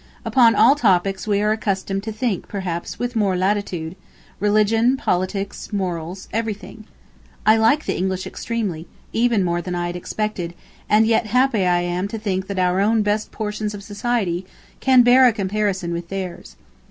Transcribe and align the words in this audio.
Upon 0.25 0.55
all 0.55 0.73
topics 0.73 1.27
we 1.27 1.43
are 1.43 1.51
accustomed 1.51 2.01
to 2.05 2.11
think, 2.11 2.47
perhaps, 2.47 2.97
with 2.97 3.15
more 3.15 3.37
latitude, 3.37 3.95
religion, 4.39 4.97
politics, 4.97 5.71
morals, 5.71 6.27
everything. 6.33 6.85
I 7.45 7.57
like 7.57 7.85
the 7.85 7.95
English 7.95 8.25
extremely, 8.25 8.87
even 9.13 9.43
more 9.43 9.61
than 9.61 9.75
I 9.75 9.89
expected, 9.89 10.55
and 10.89 11.05
yet 11.05 11.27
happy 11.27 11.59
am 11.61 12.05
I 12.05 12.07
to 12.07 12.17
think 12.17 12.47
that 12.47 12.57
our 12.57 12.79
own 12.79 13.03
best 13.03 13.31
portions 13.31 13.75
of 13.75 13.83
society 13.83 14.43
can 14.79 15.03
bear 15.03 15.27
a 15.27 15.31
comparison 15.31 15.93
with 15.93 16.09
theirs. 16.09 16.55